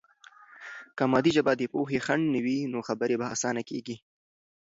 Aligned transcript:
که 0.97 1.03
مادي 1.11 1.31
ژبه 1.37 1.53
د 1.57 1.61
پوهې 1.73 1.99
خنډ 2.05 2.23
نه 2.33 2.39
وي، 2.45 2.59
نو 2.71 2.79
خبرې 2.87 3.15
به 3.19 3.25
آسانه 3.35 3.61
کیږي. 3.69 3.95